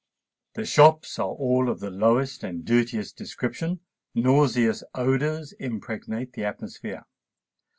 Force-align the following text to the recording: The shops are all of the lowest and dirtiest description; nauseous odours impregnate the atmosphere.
The 0.55 0.65
shops 0.65 1.19
are 1.19 1.29
all 1.29 1.69
of 1.69 1.79
the 1.79 1.91
lowest 1.91 2.43
and 2.43 2.65
dirtiest 2.65 3.15
description; 3.17 3.81
nauseous 4.15 4.83
odours 4.95 5.51
impregnate 5.59 6.33
the 6.33 6.43
atmosphere. 6.43 7.05